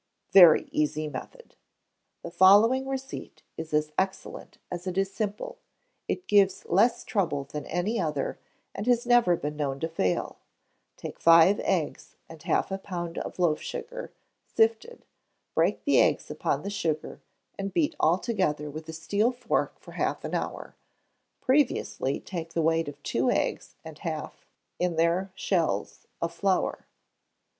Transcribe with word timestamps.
(Very 0.31 0.67
Easy 0.71 1.07
Method.) 1.07 1.55
The 2.23 2.31
following 2.31 2.87
receipt 2.87 3.43
is 3.55 3.71
as 3.71 3.91
excellent 3.99 4.57
as 4.71 4.87
it 4.87 4.97
is 4.97 5.13
simple, 5.13 5.59
it 6.07 6.25
gives 6.25 6.65
less 6.65 7.03
trouble 7.03 7.43
than 7.43 7.67
any 7.67 7.99
other, 8.01 8.39
and 8.73 8.87
has 8.87 9.05
never 9.05 9.35
been 9.35 9.55
known 9.55 9.79
to 9.81 9.87
fail: 9.87 10.39
Take 10.97 11.19
five 11.19 11.59
eggs 11.59 12.15
and 12.27 12.41
half 12.41 12.71
a 12.71 12.79
pound 12.79 13.19
of 13.19 13.37
loaf 13.37 13.61
sugar, 13.61 14.11
sifted; 14.47 15.05
break 15.53 15.83
the 15.85 15.99
eggs 15.99 16.31
upon 16.31 16.63
the 16.63 16.71
sugar, 16.71 17.21
and 17.59 17.71
beat 17.71 17.95
all 17.99 18.17
together 18.17 18.71
with 18.71 18.89
a 18.89 18.93
steel 18.93 19.31
fork 19.31 19.77
for 19.79 19.91
half 19.91 20.23
an 20.23 20.33
hour. 20.33 20.75
Previously 21.41 22.19
take 22.19 22.53
the 22.53 22.63
weight 22.63 22.87
of 22.87 23.03
two 23.03 23.29
eggs 23.29 23.75
and 23.85 23.99
a 23.99 24.01
half, 24.01 24.47
in 24.79 24.95
their 24.95 25.31
shells, 25.35 26.07
of 26.23 26.33
flour. 26.33 26.87